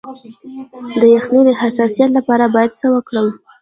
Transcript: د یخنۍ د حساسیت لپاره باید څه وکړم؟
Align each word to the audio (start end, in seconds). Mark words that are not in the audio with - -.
د 0.99 1.01
یخنۍ 1.15 1.41
د 1.45 1.51
حساسیت 1.61 2.09
لپاره 2.17 2.45
باید 2.55 2.71
څه 2.79 2.87
وکړم؟ 2.95 3.27